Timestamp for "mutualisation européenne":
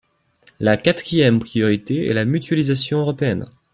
2.25-3.45